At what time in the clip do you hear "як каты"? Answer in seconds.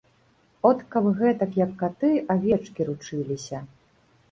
1.65-2.11